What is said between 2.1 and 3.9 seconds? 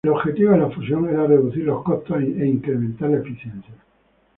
e incrementar la eficiencia.